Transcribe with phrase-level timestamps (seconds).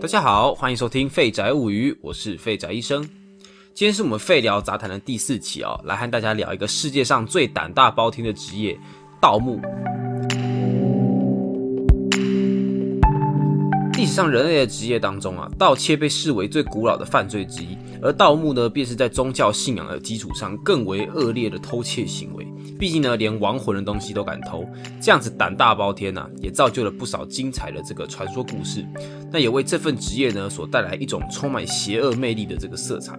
[0.00, 3.02] 大家好，欢迎收听《废宅物语》，我是废宅医生。
[3.74, 8.80] 今天是我们废聊杂谈的第四期哦，来和大家聊一个世界上最胆大包天的职业——
[9.20, 9.60] 盗墓。
[14.20, 22.46] 上人类的职业当中啊，盗窃被视为最古老的犯罪之一，而盗墓呢，便是在宗教信仰的基础上更为恶劣的偷窃行为。
[22.78, 24.66] 毕竟呢，连亡魂的东西都敢偷，
[25.00, 28.84] 这样子胆大包天呐，也造就了不少精彩的这个传说故事。
[29.32, 33.18] 那也为这份职业呢，所带来一种充满邪恶魅力的这个色彩。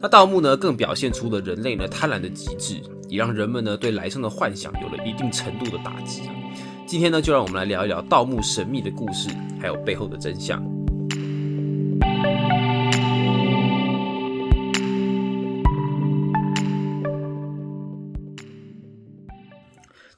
[0.00, 6.34] 那盗墓呢，更表现出了人类呢贪婪的极致，也让人们呢对来生的幻想有了一定程度的打击啊。
[6.86, 9.28] 今天呢，就让我们来聊一聊盗墓神秘的故事，
[9.60, 10.62] 还有背后的真相。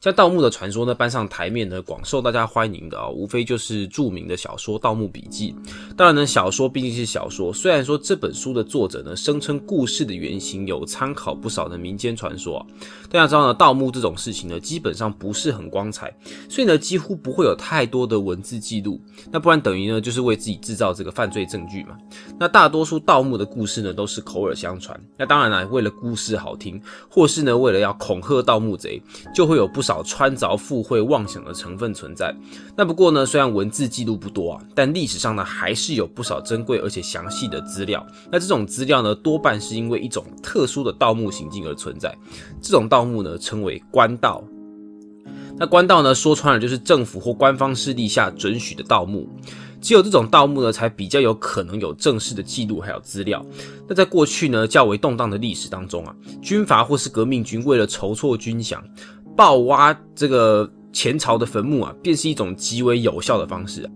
[0.01, 5.53] 将盗墓的传说呢搬上台面呢，广受大家欢迎的啊，无非就是著名的小说《盗墓笔记》。
[5.97, 12.67] 当然呢，小说毕竟是小说，虽然说这本书的作者呢声称故事的原型有参考不少的民间传说啊，
[13.11, 16.17] 大家知道呢，盗墓这种事情呢基本上不是很光彩，
[16.49, 19.01] 所以呢几乎不会有太多的文字记录，
[19.33, 21.97] 那不然等于呢就是为自己制造这个犯罪证据嘛。
[22.39, 29.03] 那大多数盗墓的故事呢都是口耳相传，那当然了，为了故事好听，或是呢为了要恐吓盗墓贼，
[29.35, 30.03] 就会有不少少。
[30.09, 32.35] 穿凿附会、妄想的成分存在。
[32.75, 38.07] 那不过呢，虽然文字记录不多啊，但历史上呢还是有不少珍贵而且详细的资料。
[38.33, 42.17] 那这种资料呢，多半是因为一种特殊的盗墓行径而存在。
[42.63, 44.43] 这种盗墓呢，称为官盗。
[45.57, 49.29] 那官盗呢，说穿了就是政府或官方势力下准许的盗墓。
[49.81, 53.45] 只有这种盗墓呢，才比较有可能有正式的记录还有资料。
[53.87, 58.81] 那在过去呢较为动荡的历史当中啊，军阀或是革命军为了筹措军饷。
[59.39, 63.89] 爆挖这个前朝的坟墓啊，便是一种极为有效的方式。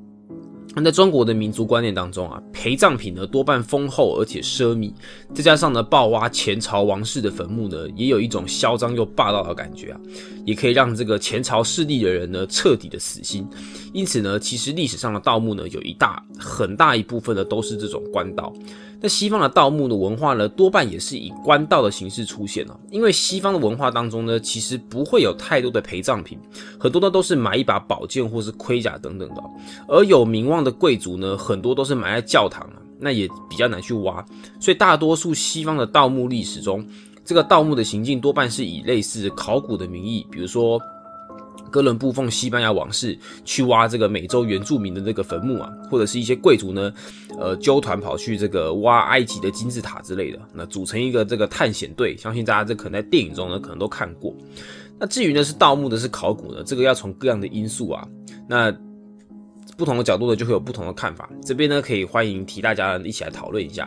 [0.75, 4.93] 那在中国的民族观念当中啊，陪葬品呢多半丰厚而且奢靡，
[5.35, 10.01] 再加上呢盗挖前朝王室的坟墓呢，也有一种嚣张又霸道的感觉啊，
[10.47, 13.47] 也可以让这个前朝势力的人呢彻底的死心。
[13.93, 18.53] 因此呢，其实历史上的盗墓呢，有一大很大一部分呢都是这种官盗。
[19.05, 22.81] 那西方的盗墓的文化呢，多半也是以官盗的形式出现了。
[22.89, 26.39] 因为西方的文化当中呢，其实不会有太多的陪葬品，
[26.79, 29.43] 很多呢都是买一把宝剑或是盔甲等等的。
[29.89, 34.25] 而有名望的贵族呢，很多都是埋在教堂啊，那也比较难去挖。
[34.61, 36.87] 所以大多数西方的盗墓历史中，
[37.25, 40.81] 这个盗墓的行径多半是以类似考古的名义，比如说。
[41.71, 46.93] 哥伦布奉西班牙王室去挖这个美洲原住民的这个坟墓啊，或者是一些贵族呢，
[47.39, 54.35] 呃，纠团跑去这个挖埃及的金字塔之类的，那组成一个这个探险队，相信大家这可能在电影中呢可能都看过。
[54.99, 58.07] 那至于呢是盗墓的是考古呢，这个要从各样的因素啊，
[58.47, 58.71] 那
[59.77, 61.29] 不同的角度呢就会有不同的看法。
[61.45, 63.87] 这边呢可以欢迎提大家一起来讨论一下。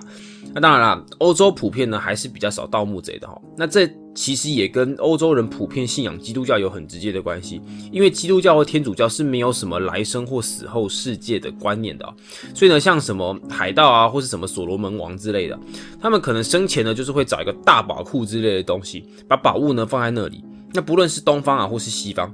[0.53, 3.39] 那当然啦，欧洲普遍呢还是比较少盗墓贼的哈。
[3.57, 12.13] 那这其实也跟欧洲人普遍信仰基督教有很直接的关系，因为基督教和天主教是没有什么来生或死后世界的观念的，
[12.53, 15.59] 所以呢，像什么海盗啊，或是什么所罗门王之类的，
[15.99, 20.41] 他们可能生前呢就是会找一个大宝库之类的东西，把宝物呢放在那里。
[20.73, 22.33] 那不论是东方啊，或是西方。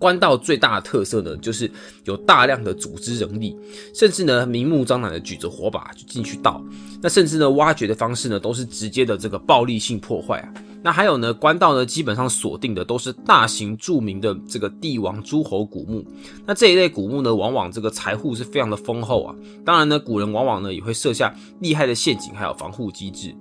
[0.00, 1.70] 官道最大的特色呢，就是
[2.04, 3.54] 有大量的组织人力，
[3.94, 6.64] 甚至呢明目张胆的举着火把就进去盗。
[7.02, 10.54] 那甚至呢挖掘的方式呢，都是直接的这个暴力性破坏啊。
[10.82, 16.02] 那还有呢，官道呢基本上锁定的都是大型著名的这个帝王诸侯古墓。
[16.46, 19.36] 那这一类古墓呢，往往这个财富是非常的丰厚啊。
[19.66, 23.34] 当然呢，古人往往呢也会设下厉害的陷阱，还有防护机制。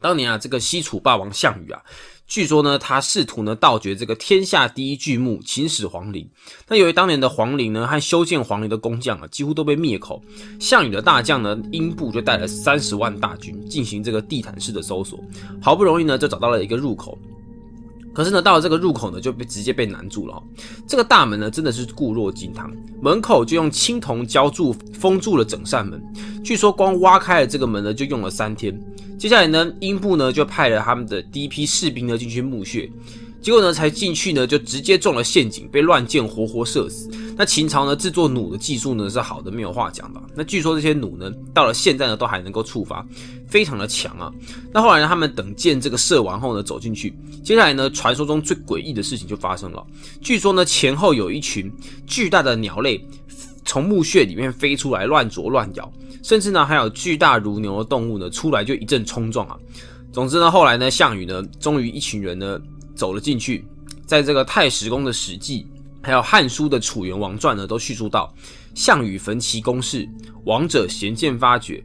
[0.00, 1.82] 当年啊，这个西楚霸王项羽啊。
[2.26, 6.28] 据说呢，他试图呢盗掘这个天下第一巨墓秦始皇陵。
[6.68, 10.22] 那由于当年的皇陵呢和修建皇陵的工匠啊几乎都被灭口，
[10.58, 15.18] 项羽的大将呢英布就带了三十万大军进行这个地毯式的搜索，
[15.62, 17.18] 好不容易呢就找到了一个入口。
[18.14, 20.42] 可是呢到了这个入口呢就被直接被难住了。
[20.86, 22.72] 这个大门呢真的是固若金汤，
[23.02, 26.02] 门口就用青铜浇筑封住了整扇门。
[26.42, 28.80] 据说光挖开了这个门呢就用了三天。
[29.18, 32.90] 接下来呢，英布呢就派了他们的第一批士兵呢进去墓穴，
[33.44, 37.10] 结果呢才进去呢就直接中了陷阱，被乱箭活活射死。
[37.36, 40.22] 那秦朝呢制作弩的技术呢是好的没有话讲的。
[40.34, 43.06] 那据说这些弩呢到了现在呢都还能够触发，
[43.46, 44.32] 非常的强啊。
[44.72, 47.14] 那后来呢他们等箭这个射完后呢走进去，
[47.44, 49.84] 接下来呢传说中最诡异的事情就发生了。
[50.22, 51.70] 据说呢前后有一群
[52.06, 53.06] 巨大的鸟类
[53.66, 55.92] 从墓穴里面飞出来乱啄乱咬。
[56.22, 59.58] 甚至呢，还有巨大如牛的动物呢，出来就一阵冲撞啊。
[60.10, 62.58] 总之呢，后来呢，项羽呢，终于一群人呢
[62.94, 63.66] 走了进去，
[64.06, 65.62] 在这个太史公的《史记》，
[66.02, 68.32] 还有《汉书》的《楚元王传》呢，都叙述到，
[68.74, 70.08] 项羽焚其宫室，
[70.44, 71.84] 王者咸见发觉。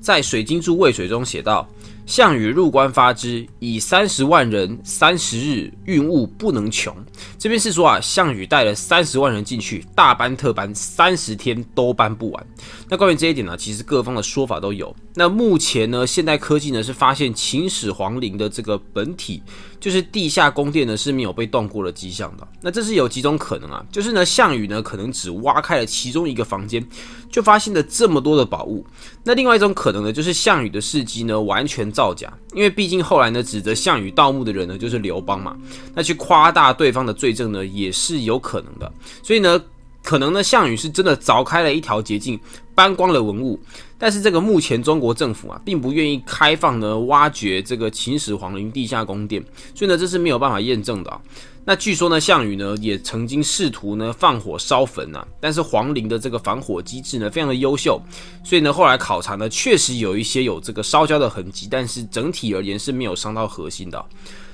[0.00, 1.68] 在《水经注渭水》中写道。
[2.06, 6.94] 项羽入关发之，以三十万人，三十日运物不能穷。
[7.38, 12.46] 这边是说啊，项羽带了三十万人进去，大搬特搬，三十天都搬不完。
[12.90, 14.94] 那关于这一点呢，其实各方的说法都有。
[15.14, 19.42] 那目前呢，现代科技呢是发现秦始皇陵的这个本体，
[19.80, 22.46] 就是地下宫殿呢是没有被动过的迹象的。
[22.60, 26.84] 那这是有几种可能啊，就是呢，项羽呢可能只挖开了其中一个房间，
[27.30, 28.84] 就发现了这么多的宝物。
[29.22, 31.93] 那另外一种可能呢，就是项羽的事迹呢完全。
[31.94, 35.56] 造假，因为毕竟后来呢，指责项羽盗墓的人呢，就是刘邦嘛。
[35.94, 38.92] 那去夸大对方的罪证呢，也是有可能的。
[39.22, 39.58] 所以呢，
[40.04, 42.38] 可能呢，项羽是真的凿开了一条捷径，
[42.74, 43.58] 搬光了文物。
[43.98, 49.42] 但是这个目前中国政府啊，并不愿意开放呢，挖掘这个秦始皇陵地下宫殿，
[49.74, 51.20] 所以呢，这是没有办法验证的。
[51.64, 57.98] 那据说呢，项羽呢也曾经试图呢放火烧坟啊，但是皇陵的这个防火机制呢非常的优秀，
[58.44, 64.04] 所以呢后来考察呢确实有一些有这个烧焦的痕迹，但是整体而言是没有伤到核心的。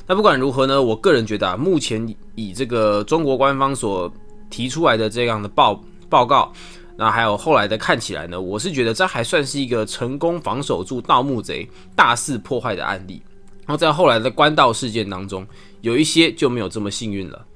[0.06, 4.12] 那不管如何呢，我个人觉得啊，目前以这个中国官方所
[4.50, 6.52] 提出来的这样的报报告，
[6.96, 11.66] 那还有后来的看起来呢，我是觉得这还算是一个成功防守住盗墓贼
[11.96, 13.22] 大肆破坏的案例。
[13.60, 15.46] 然后在后来的官道事件当中。
[15.82, 17.46] 有一些就没有这么幸运了。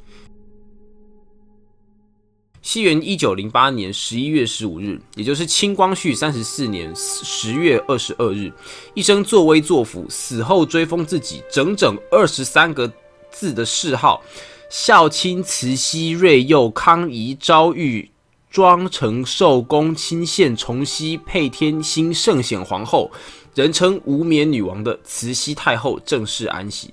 [2.62, 8.50] 西元一九零八年十一月十五日，也就是清光绪三十四年十月二十二日，
[8.94, 12.90] 一生作威作福，死后追封自己整整二十三个
[13.30, 14.22] 字的谥号：
[14.76, 18.10] 孝亲慈禧瑞佑康仪昭裕
[18.50, 23.08] 庄成寿恭亲献崇熙配天兴圣显皇后，
[23.54, 26.92] 人称无冕女王的慈禧太后正式安息。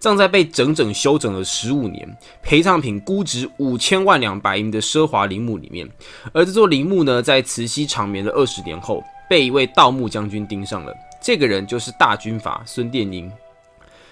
[0.00, 5.88] 葬在被整整修整了十五年、陪葬品估值五千万两白银的奢华陵墓里面，
[6.32, 10.92] 而这座陵墓呢，在慈禧长眠的二十年后，被一位盗墓将军盯上了。
[11.22, 13.30] 这个人就是大军阀孙殿英。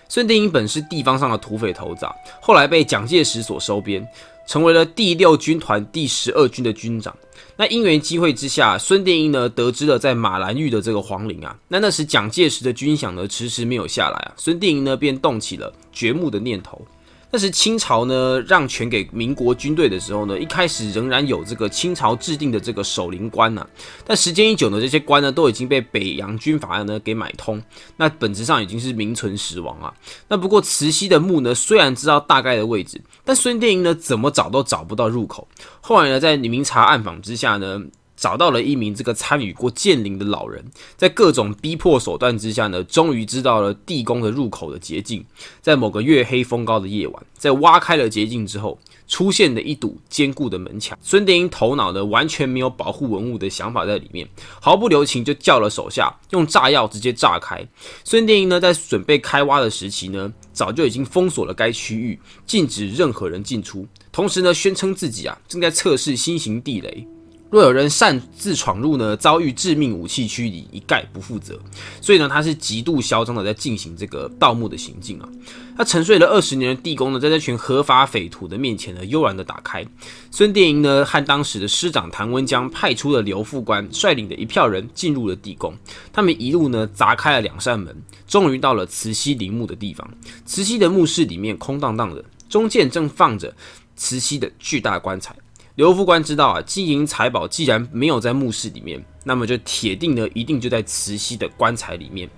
[0.08, 2.06] 孙殿英本是地方上的土匪头子，
[2.40, 4.06] 后来被蒋介石所收编，
[4.46, 7.14] 成为了第六军团第十二军的军长。
[7.56, 16.81] 那因缘机会之下，孙殿英呢得知了在马兰峪的这个皇陵啊，那那时蒋介石的军饷呢迟迟没有下来啊，孙殿英呢便动起了掘墓的念头。
[17.30, 23.66] 那是清朝呢让权给民国军队的时候呢，一开始仍然有这个清朝制定的这个守陵官呐，
[24.06, 27.62] 但时间一久呢，这些官呢都已经被北洋军阀呢给买通，
[27.96, 29.92] 那本质上已经是名存实亡啊。
[30.28, 35.46] 那不过慈禧的墓呢，虽然知道大概的位置，但孙殿英呢怎么找都找不到入口。
[35.81, 37.82] 后来呢，在明察暗访之下呢。
[38.19, 40.62] 找到了一名这个参与过建陵的老人，
[40.97, 45.25] 在各种逼迫手段之下呢，终于知道了地宫的入口的捷径。
[45.62, 48.76] 在某个月黑风高的夜晚，在挖开了捷径之后，
[49.06, 50.99] 出现了一堵坚固的门墙。
[51.00, 54.29] 孙殿英头脑呢完全没有保护文物的想法在里面，
[54.61, 57.65] 毫不留情就叫了手下用炸药直接炸开。
[58.03, 67.06] 孙殿英呢在准备开挖的时期呢，早就已经封锁了该区域，禁止任何人进出，同时呢宣称自己啊正在测试新型地雷。
[67.50, 71.58] 若有人擅自闯入呢，遭遇致命武器驱离，一概不负责。
[72.00, 75.28] 所以呢，他是极度嚣张的在进行这个盗墓的行径啊。
[75.76, 79.86] 他沉睡了二十年的地宫呢，在这群合法匪徒的面前呢，悠然的打开。
[80.31, 85.72] 孙殿英呢，和当时的师长谭温江派出了刘副官率领的一票人进入了地宫。
[86.12, 90.06] 他们一路呢，砸开了两扇门，终于到了慈禧陵墓的地方。
[90.44, 93.55] 慈禧的墓室里面空荡荡的，中间正放着
[93.96, 95.34] 慈禧的巨大棺材。
[95.79, 102.29] 刘副官知道啊，金银财宝既然没有在墓室里面，那么就铁定呢，一定就在慈禧的棺材里面。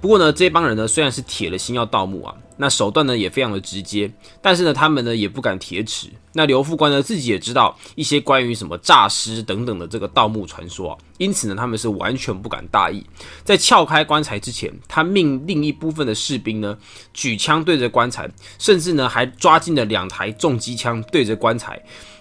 [0.00, 2.34] 不过呢，这帮人呢虽然是铁了心要盗墓啊。
[2.56, 6.08] 那手段呢也非常的直接，但是呢，他们呢也不敢铁齿。
[6.32, 13.06] 那刘副官呢自己也知道一些关于什么诈尸等等的这个盗墓传说啊，因此呢，他们是完全不敢大意。
[13.44, 16.76] 在撬开棺材之前，他命另一部分的士兵呢
[17.14, 18.28] 举枪对着棺材，
[18.58, 21.80] 甚至呢还抓进了两台重机枪对着棺材。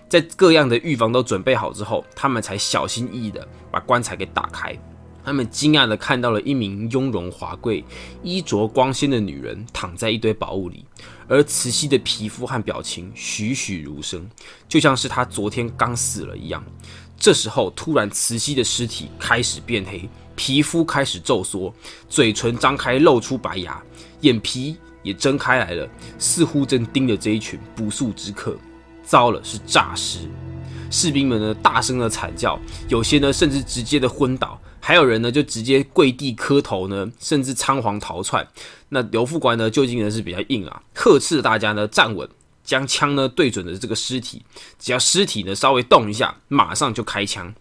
[0.10, 4.76] 在各样的预防都准备好之后，他们才小心翼翼的把棺材给打开。
[5.24, 7.84] 他们惊讶的看到了一名雍容华贵、
[8.24, 10.84] 衣着光鲜的女人躺在一堆宝物里，
[11.28, 14.28] 而慈禧的皮肤和表情栩栩如生，
[14.68, 16.64] 就像是她昨天刚死了一样。
[17.16, 21.72] 这时候，突然慈禧的尸体开始变黑，皮肤开始皱缩，
[22.08, 23.80] 嘴唇张开露出白牙，
[24.22, 25.88] 眼皮也睁开来了，
[26.18, 28.58] 似乎正盯着这一群不速之客。
[29.10, 30.20] 糟了，是诈尸！
[30.92, 34.62] 士兵们呢，大声的惨叫，有些呢，甚至直接的昏倒。
[34.80, 38.48] 还有人呢，就直接跪地磕头呢，甚至仓皇逃窜。
[38.90, 42.30] 那刘副官呢，就近呢是比较硬啊，呵斥大家呢站稳，
[42.64, 44.44] 将枪呢对准的这个尸体，
[44.78, 47.52] 只要尸体呢稍微动一下，马上就开枪。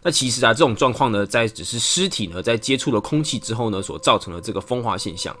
[0.00, 5.36] 那其实啊，这种状况呢，在只是尸体呢在接触了空气之后呢，所造成的这个风化现象。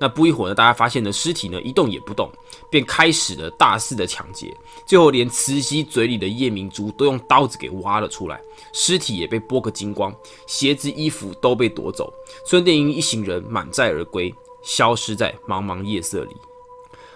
[0.00, 2.30] 那不一会儿呢，大家发现呢，尸体呢一动也不动，
[2.70, 4.54] 便开始了大肆的抢劫，
[4.86, 8.40] 最后连慈禧嘴里的夜明珠都用刀子给挖了出来，
[8.72, 10.14] 尸体也被剥个精光，
[10.46, 12.12] 鞋子衣服都被夺走，
[12.46, 14.32] 孙殿英一行人满载而归，
[14.62, 16.36] 消失在茫茫夜色里。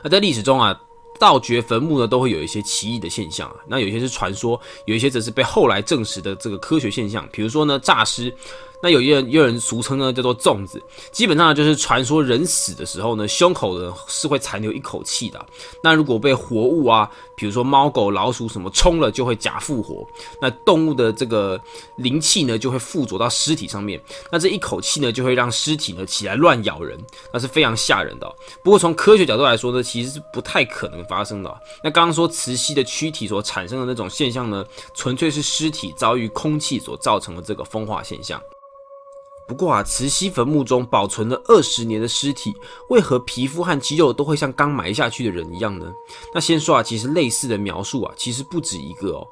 [0.03, 0.79] 那在历史中啊。
[1.21, 3.57] 盗掘坟墓呢，都会有一些奇异的现象啊。
[3.69, 7.29] 那有些是传说，有一些则是被后来证实的这个科学现象。
[7.31, 8.35] 比如说呢，诈尸。
[8.83, 10.83] 那有一人，有人俗称呢叫做粽子，
[11.13, 15.45] 基本上就是传说人死的时候呢，胸口呢是会残留一口气的。
[15.83, 20.07] 那如果被活物啊，比如说猫狗老鼠什么冲了，就会假复活。
[20.41, 21.61] 那动物的这个
[21.97, 24.01] 灵气呢，就会附着到尸体上面。
[24.31, 26.99] 那这一口气呢，就会让尸体呢起来乱咬人，
[27.33, 28.35] 那是非常吓人的。
[28.63, 31.61] 不过从科学角度来说呢，其实是不太可能发生的。
[31.85, 38.41] 那刚刚说慈禧的躯体所产生的那种现象呢，纯粹是尸体遭遇空气所造成的这个风化现象。
[39.51, 42.55] 不过啊，慈禧坟墓中保存了二十年的尸体，
[42.89, 45.93] 为何皮肤和肌肉都会像刚埋下去的人一样呢？
[46.33, 49.27] 那先说啊，其实类似的描述啊，其实不止一个哦，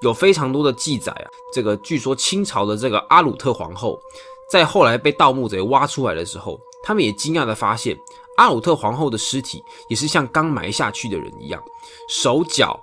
[0.00, 1.28] 有非常多的记载啊。
[1.52, 4.00] 这个据说清朝的这个阿鲁特皇后，
[4.50, 7.94] 在后来被盗墓贼挖出来的时候，他们也惊讶的发现，
[8.38, 11.62] 阿鲁特皇后的尸体也是像刚埋下去的人一样，
[12.08, 12.80] 手脚、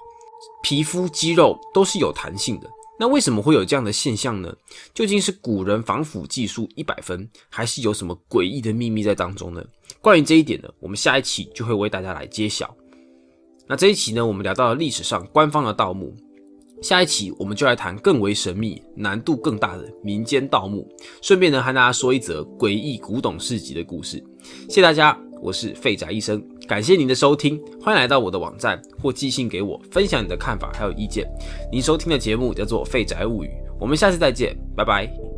[0.61, 2.69] 皮肤、肌肉都是有弹性的。
[2.97, 4.55] 那为什么会有这样的现象呢？
[4.93, 9.63] 究竟是古人防腐技术一百分，还是有什么诡异的秘密在当中呢？
[10.01, 12.75] 关于这一点呢，我们下一期就会为大家来揭晓。
[13.67, 16.15] 那这一期呢，我们聊到了历史上官方的盗墓，
[16.81, 20.87] 下一期我们就来谈更为神秘、难度更大的民间盗墓，
[21.21, 24.23] 顺便呢，和大家说一则诡异古董市集的故事。
[24.69, 25.19] 谢谢大家。
[25.41, 31.27] 我是废宅医生，感谢您的收听，欢迎来到我的网站或寄信给我，分享你的看法还有意见。
[31.71, 33.47] 您收听的节目叫做《废宅物语》，
[33.79, 35.34] 我们下次再见，拜拜。